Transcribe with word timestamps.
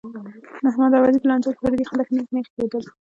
د 0.61 0.63
احمد 0.69 0.91
او 0.97 1.03
علي 1.07 1.19
په 1.21 1.27
لانجه 1.29 1.51
کې 1.53 1.59
پردي 1.63 1.83
خلک 1.89 2.07
نېغ 2.15 2.27
نېغ 2.35 2.47
کېدل. 2.55 2.83